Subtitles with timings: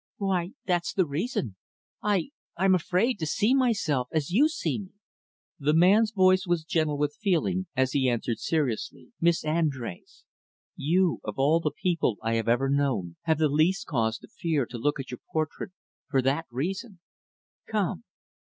[0.17, 1.57] "Why, that's the reason.
[2.01, 4.89] I I'm afraid to see myself as you see me."
[5.59, 10.23] The man's voice was gentle with feeling as he answered seriously, "Miss Andrés,
[10.75, 14.65] you, of all the people I have ever known, have the least cause to fear
[14.71, 15.69] to look at your portrait
[16.09, 16.99] for that reason.
[17.67, 18.03] Come."